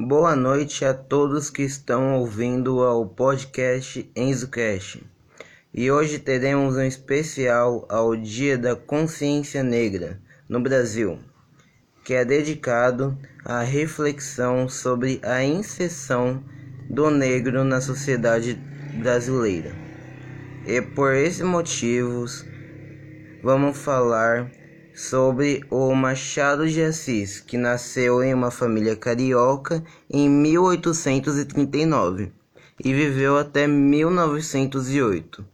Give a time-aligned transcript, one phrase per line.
[0.00, 5.04] Boa noite a todos que estão ouvindo ao podcast EnzoCast.
[5.74, 11.18] E hoje teremos um especial ao Dia da Consciência Negra no Brasil,
[12.04, 16.44] que é dedicado à reflexão sobre a inserção
[16.88, 18.54] do negro na sociedade
[19.02, 19.72] brasileira.
[20.64, 22.46] E por esses motivos,
[23.42, 24.48] vamos falar
[24.98, 32.32] sobre o Machado de Assis, que nasceu em uma família carioca em 1839
[32.84, 35.46] e viveu até 1908.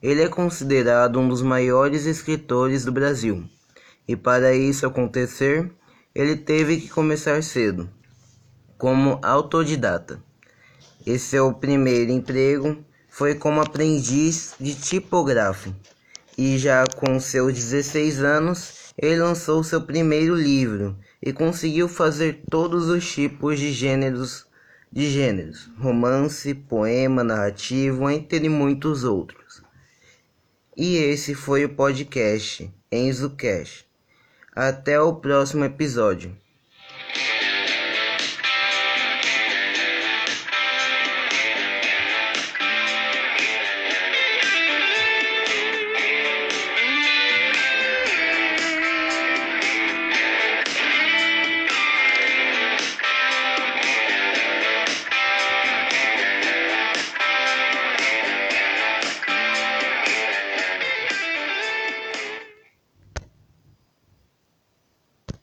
[0.00, 3.42] Ele é considerado um dos maiores escritores do Brasil,
[4.06, 5.68] e para isso acontecer,
[6.14, 7.90] ele teve que começar cedo,
[8.78, 10.22] como autodidata.
[11.04, 15.74] E seu primeiro emprego foi como aprendiz de tipógrafo,
[16.38, 22.88] e já com seus 16 anos ele lançou seu primeiro livro e conseguiu fazer todos
[22.88, 24.46] os tipos de gêneros,
[24.90, 29.62] de gêneros, romance, poema, narrativo, entre muitos outros.
[30.76, 33.84] E esse foi o podcast Enzo Cash.
[34.54, 36.36] Até o próximo episódio.